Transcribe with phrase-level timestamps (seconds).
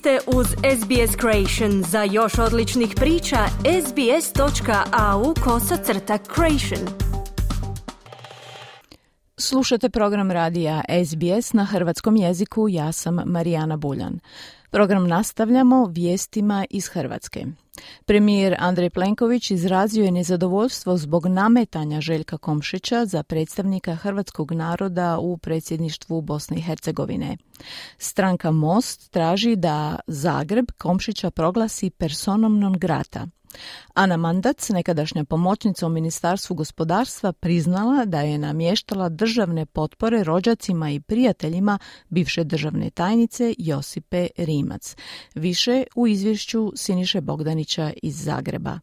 [0.00, 1.82] ste uz SBS Creation.
[1.82, 3.36] Za još odličnih priča,
[3.86, 6.88] sbs.au kosacrta creation.
[9.36, 12.68] Slušate program radija SBS na hrvatskom jeziku.
[12.68, 14.18] Ja sam Marijana Buljan.
[14.70, 17.46] Program nastavljamo vijestima iz Hrvatske.
[18.04, 25.38] Premijer Andrej Plenković izrazio je nezadovoljstvo zbog nametanja Željka Komšića za predstavnika hrvatskog naroda u
[25.38, 27.36] predsjedništvu Bosne i Hercegovine.
[27.98, 33.26] Stranka Most traži da Zagreb Komšića proglasi personom non grata–
[33.94, 41.00] Ana Mandac, nekadašnja pomoćnica u Ministarstvu gospodarstva, priznala da je namještala državne potpore rođacima i
[41.00, 41.78] prijateljima
[42.08, 44.96] bivše državne tajnice Josipe Rimac.
[45.34, 48.78] Više u izvješću Siniše Bogdanića iz Zagreba.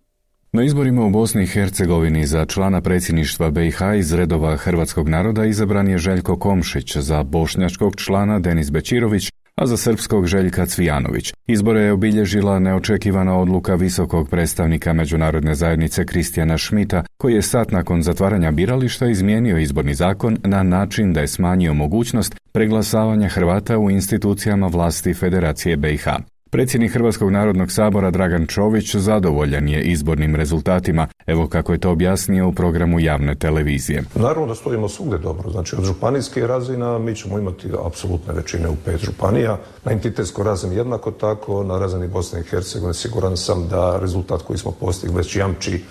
[0.52, 5.88] Na izborima u Bosni i Hercegovini za člana predsjedništva BiH iz redova hrvatskog naroda izabran
[5.88, 9.30] je Željko Komšić, za bošnjačkog člana Denis Bečirović,
[9.61, 11.33] a za srpskog Željka Cvijanović.
[11.47, 18.02] Izbore je obilježila neočekivana odluka visokog predstavnika međunarodne zajednice Kristijana Šmita, koji je sat nakon
[18.02, 24.67] zatvaranja birališta izmijenio izborni zakon na način da je smanjio mogućnost preglasavanja Hrvata u institucijama
[24.67, 26.08] vlasti Federacije BiH.
[26.50, 32.48] Predsjednik Hrvatskog narodnog sabora Dragan Čović zadovoljan je izbornim rezultatima, evo kako je to objasnio
[32.48, 34.03] u programu javne televizije.
[34.16, 38.75] Naravno da stojimo svugdje dobro, znači od županijske razina mi ćemo imati apsolutne većine u
[38.86, 44.00] pet županija, na entitetskoj razini jednako tako, na razini Bosne i Hercegovine siguran sam da
[44.02, 45.84] rezultat koji smo postigli već jamči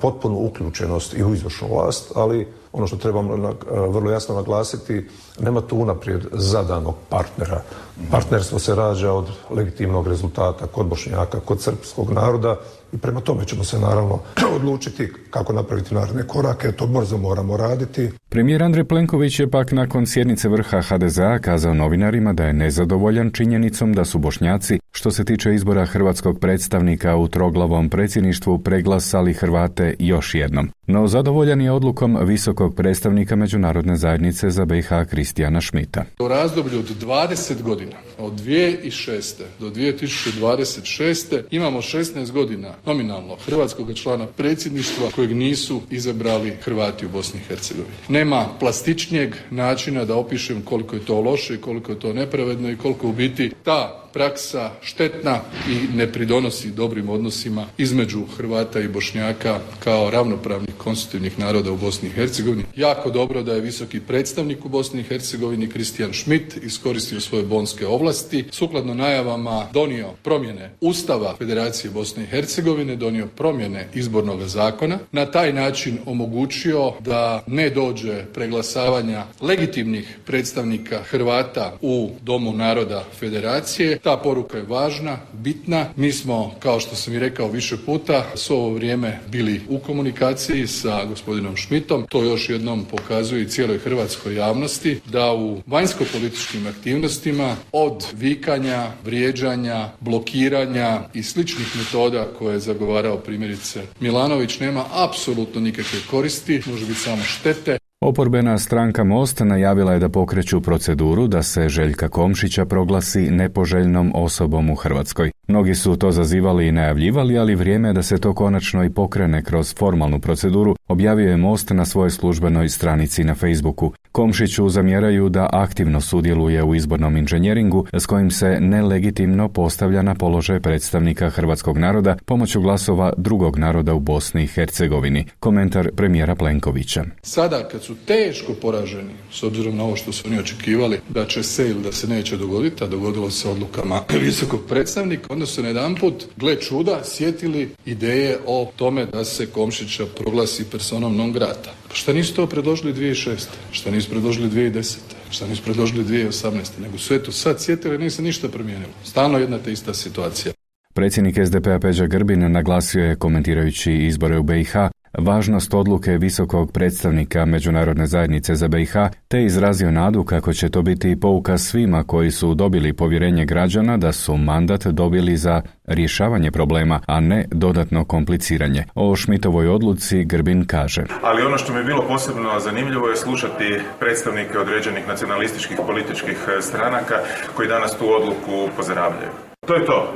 [0.00, 2.46] potpunu uključenost i u izvršnu vlast, ali
[2.76, 3.54] ono što trebamo
[3.88, 5.08] vrlo jasno naglasiti,
[5.40, 7.62] nema tu unaprijed zadanog partnera.
[8.10, 12.56] Partnerstvo se rađa od legitimnog rezultata kod Bošnjaka, kod srpskog naroda
[12.92, 14.18] i prema tome ćemo se naravno
[14.56, 18.10] odlučiti kako napraviti naredne korake, to brzo moramo raditi.
[18.28, 23.92] Premijer Andrej Plenković je pak nakon sjednice vrha HDZ-a kazao novinarima da je nezadovoljan činjenicom
[23.92, 30.34] da su Bošnjaci, što se tiče izbora hrvatskog predstavnika u troglavom predsjedništvu, preglasali Hrvate još
[30.34, 30.70] jednom.
[30.86, 36.04] No zadovoljan je odlukom visokog predstavnika Međunarodne zajednice za BiH Kristijana Šmita.
[36.20, 39.42] U razdoblju od 20 godina, od 2006.
[39.60, 41.42] do 2026.
[41.50, 47.94] imamo 16 godina nominalno hrvatskog člana predsjedništva kojeg nisu izabrali Hrvati u Bosni i Hercegovini.
[48.08, 52.76] Nema plastičnijeg načina da opišem koliko je to loše i koliko je to nepravedno i
[52.76, 59.60] koliko u biti ta praksa štetna i ne pridonosi dobrim odnosima između Hrvata i Bošnjaka
[59.84, 62.64] kao ravnopravnih konstitutivnih naroda u Bosni i Hercegovini.
[62.76, 67.86] Jako dobro da je visoki predstavnik u Bosni i Hercegovini Kristijan Schmidt iskoristio svoje bonske
[67.86, 75.26] ovlasti, sukladno najavama donio promjene Ustava Federacije Bosne i Hercegovine, donio promjene izbornog zakona, na
[75.26, 83.98] taj način omogućio da ne dođe preglasavanja legitimnih predstavnika Hrvata u Domu naroda Federacije.
[84.06, 85.86] Ta poruka je važna, bitna.
[85.96, 90.66] Mi smo, kao što sam i rekao više puta, s ovo vrijeme bili u komunikaciji
[90.66, 92.06] sa gospodinom Šmitom.
[92.08, 99.88] To još jednom pokazuje i cijeloj hrvatskoj javnosti da u vanjsko-političkim aktivnostima od vikanja, vrijeđanja,
[100.00, 107.00] blokiranja i sličnih metoda koje je zagovarao primjerice Milanović nema apsolutno nikakve koristi, može biti
[107.00, 107.78] samo štete.
[108.00, 114.70] Oporbena stranka Most najavila je da pokreću proceduru da se Željka Komšića proglasi nepoželjnom osobom
[114.70, 115.30] u Hrvatskoj.
[115.48, 119.42] Mnogi su to zazivali i najavljivali, ali vrijeme je da se to konačno i pokrene
[119.42, 123.92] kroz formalnu proceduru, objavio je Most na svojoj službenoj stranici na Facebooku.
[124.16, 130.60] Komšiću zamjeraju da aktivno sudjeluje u izbornom inženjeringu s kojim se nelegitimno postavlja na položaj
[130.60, 135.24] predstavnika hrvatskog naroda pomoću glasova drugog naroda u Bosni i Hercegovini.
[135.40, 137.04] Komentar premijera Plenkovića.
[137.22, 141.42] Sada kad su teško poraženi, s obzirom na ovo što su oni očekivali da će
[141.42, 145.68] se ili da se neće dogoditi, a dogodilo se odlukama visokog predstavnika, onda su na
[145.68, 151.85] jedan put, gle čuda, sjetili ideje o tome da se Komšića proglasi personom non grata.
[151.96, 153.46] Šta nisu to predložili 2006.
[153.70, 154.96] Šta nisu predložili 2010.
[155.30, 156.80] Šta nisu predložili 2018.
[156.82, 158.92] Nego sve to sad sjetili, nije se ništa promijenilo.
[159.04, 160.52] Stalno jedna te ista situacija.
[160.94, 164.76] Predsjednik SDP-a Peđa Grbin naglasio je komentirajući izbore u BiH
[165.18, 168.92] važnost odluke visokog predstavnika Međunarodne zajednice za BiH,
[169.28, 174.12] te izrazio nadu kako će to biti pouka svima koji su dobili povjerenje građana da
[174.12, 178.84] su mandat dobili za rješavanje problema, a ne dodatno kompliciranje.
[178.94, 181.04] O Šmitovoj odluci Grbin kaže.
[181.22, 187.14] Ali ono što mi je bilo posebno zanimljivo je slušati predstavnike određenih nacionalističkih političkih stranaka
[187.56, 189.30] koji danas tu odluku pozdravljaju.
[189.66, 190.14] To je to.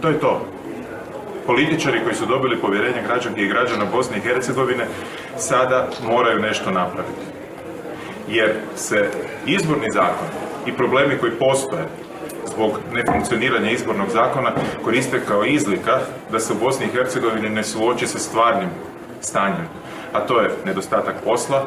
[0.00, 0.53] To je to
[1.46, 4.86] političari koji su dobili povjerenje građanki i građana Bosne i Hercegovine
[5.36, 7.24] sada moraju nešto napraviti.
[8.28, 9.08] Jer se
[9.46, 10.28] izborni zakon
[10.66, 11.84] i problemi koji postoje
[12.46, 14.52] zbog nefunkcioniranja izbornog zakona
[14.84, 16.00] koriste kao izlika
[16.32, 18.68] da se u Bosni i Hercegovini ne suoči sa stvarnim
[19.20, 19.68] stanjem,
[20.12, 21.66] a to je nedostatak posla,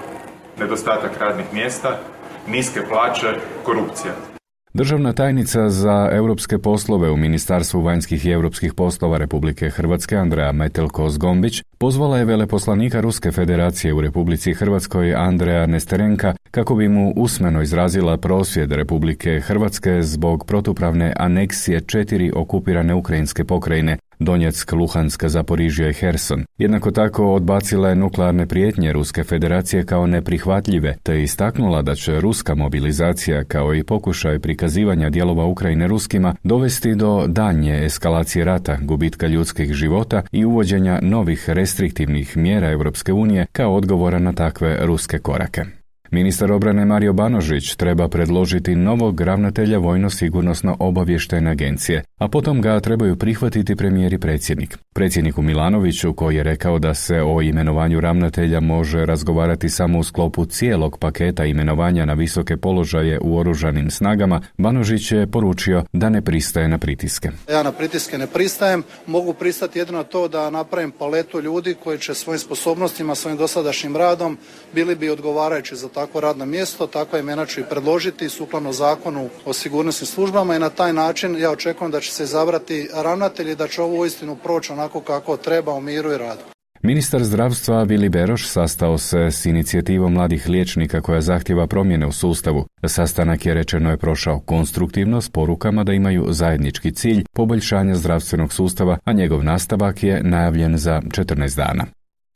[0.60, 2.00] nedostatak radnih mjesta,
[2.48, 3.34] niske plaće,
[3.64, 4.37] korupcija.
[4.78, 11.64] Državna tajnica za europske poslove u Ministarstvu vanjskih i europskih poslova Republike Hrvatske Andreja Metelko-Zgombić
[11.78, 18.18] pozvala je veleposlanika Ruske federacije u Republici Hrvatskoj Andreja Nesterenka kako bi mu usmeno izrazila
[18.18, 26.46] prosvjed Republike Hrvatske zbog protupravne aneksije četiri okupirane ukrajinske pokrajine Donjeck, Luhanska, Zaporižja i Herson.
[26.58, 32.56] Jednako tako odbacila je nuklearne prijetnje Ruske federacije kao neprihvatljive, te istaknula da će ruska
[32.56, 39.74] mobilizacija kao i pokušaj prikazivanja dijelova Ukrajine ruskima dovesti do danje eskalacije rata, gubitka ljudskih
[39.74, 45.77] života i uvođenja novih restriktivnih mjera Europske unije kao odgovora na takve ruske korake.
[46.12, 53.16] Ministar obrane Mario Banožić treba predložiti novog ravnatelja vojno-sigurnosno obavještene agencije, a potom ga trebaju
[53.16, 54.78] prihvatiti premijer i predsjednik.
[54.94, 60.46] Predsjedniku Milanoviću, koji je rekao da se o imenovanju ravnatelja može razgovarati samo u sklopu
[60.46, 66.68] cijelog paketa imenovanja na visoke položaje u oružanim snagama, Banožić je poručio da ne pristaje
[66.68, 67.32] na pritiske.
[67.50, 72.14] Ja na pritiske ne pristajem, mogu pristati jedino to da napravim paletu ljudi koji će
[72.14, 74.38] svojim sposobnostima, svojim dosadašnjim radom
[74.74, 79.54] bili bi odgovarajući za takvo radno mjesto, takva imena ću i predložiti sukladno zakonu o
[79.54, 83.68] sigurnosnim službama i na taj način ja očekujem da će se izabrati ravnatelj i da
[83.68, 86.42] će ovo uistinu proći onako kako treba u miru i radu.
[86.82, 92.66] Ministar zdravstva Vili Beroš sastao se s inicijativom mladih liječnika koja zahtjeva promjene u sustavu.
[92.86, 98.98] Sastanak je rečeno je prošao konstruktivno s porukama da imaju zajednički cilj poboljšanja zdravstvenog sustava,
[99.04, 101.86] a njegov nastavak je najavljen za 14 dana.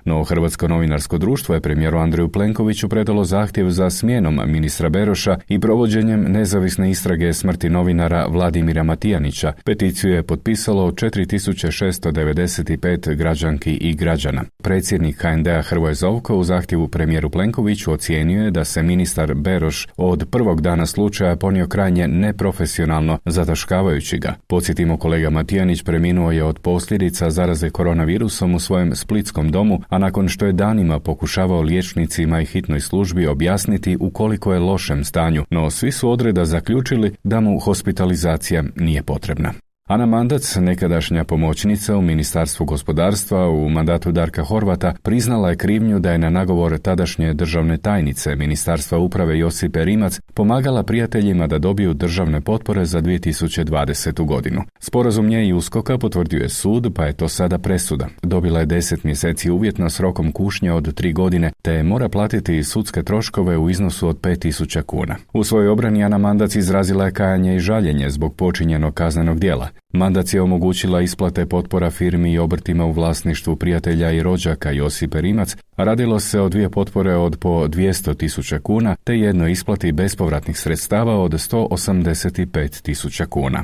[0.06, 5.60] No Hrvatsko novinarsko društvo je premijeru Andreju Plenkoviću predalo zahtjev za smjenom ministra Beroša i
[5.60, 9.54] provođenjem nezavisne istrage smrti novinara Vladimira Matijanića.
[9.66, 14.44] Peticiju je potpisalo 4695 građanki i građana.
[14.64, 20.28] Predsjednik HND-a Hrvoje Zovko u zahtjevu premijeru Plenkoviću ocijenio je da se ministar Beroš od
[20.32, 24.36] prvog dana slučaja ponio krajnje neprofesionalno, zataškavajući ga.
[24.48, 30.28] Podsjetimo kolega Matijanić preminuo je od posljedica zaraze koronavirusom u svojem splitskom domu, a nakon
[30.28, 35.70] što je danima pokušavao liječnicima i hitnoj službi objasniti u koliko je lošem stanju, no
[35.70, 39.54] svi su odreda zaključili da mu hospitalizacija nije potrebna.
[39.92, 46.12] Ana Mandac, nekadašnja pomoćnica u Ministarstvu gospodarstva u mandatu Darka Horvata, priznala je krivnju da
[46.12, 52.42] je na nagovor tadašnje državne tajnice Ministarstva uprave Josipe Rimac pomagala prijateljima da dobiju državne
[52.42, 54.26] potpore za 2020.
[54.26, 54.62] godinu.
[54.80, 58.08] Sporazum nje i uskoka potvrdio je sud, pa je to sada presuda.
[58.24, 63.04] Dobila je deset mjeseci uvjetno s rokom kušnje od tri godine, te mora platiti sudske
[63.04, 65.16] troškove u iznosu od 5000 kuna.
[65.34, 69.68] U svojoj obrani Ana Mandac izrazila je kajanje i žaljenje zbog počinjenog kaznenog dijela.
[69.94, 75.56] Mandac je omogućila isplate potpora firmi i obrtima u vlasništvu prijatelja i rođaka Josipe Rimac,
[75.76, 80.60] a radilo se o dvije potpore od po 200 tisuća kuna te jedno isplati bespovratnih
[80.60, 83.64] sredstava od 185 tisuća kuna.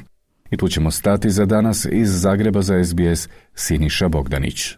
[0.52, 4.76] I tu ćemo stati za danas iz Zagreba za SBS Siniša Bogdanić.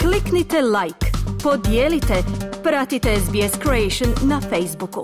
[0.00, 1.06] Kliknite like,
[1.42, 2.14] podijelite,
[2.62, 5.02] pratite SBS Creation na Facebooku.